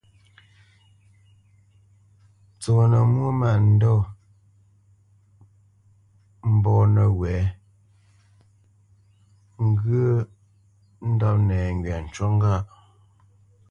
Ntsónə́ 2.55 3.03
mwô 3.13 3.29
mândɔ̂ 3.39 3.95
mbɔ̂ 6.55 6.77
nəwɛ̌, 6.93 7.39
ŋgyə̂ 9.69 10.09
ndɔ́p 11.11 11.37
nɛŋgywa 11.47 11.97
ncú 12.05 12.23
ŋgâʼ. 12.35 12.63